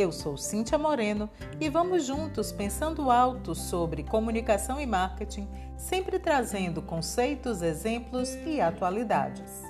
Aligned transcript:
Eu 0.00 0.10
sou 0.10 0.34
Cíntia 0.38 0.78
Moreno 0.78 1.28
e 1.60 1.68
vamos 1.68 2.06
juntos 2.06 2.50
pensando 2.50 3.10
alto 3.10 3.54
sobre 3.54 4.02
comunicação 4.02 4.80
e 4.80 4.86
marketing, 4.86 5.46
sempre 5.76 6.18
trazendo 6.18 6.80
conceitos, 6.80 7.60
exemplos 7.60 8.30
e 8.46 8.62
atualidades. 8.62 9.69